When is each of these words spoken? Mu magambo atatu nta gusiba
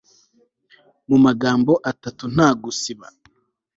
Mu 1.09 1.17
magambo 1.25 1.73
atatu 1.91 2.23
nta 2.33 2.49
gusiba 2.61 3.07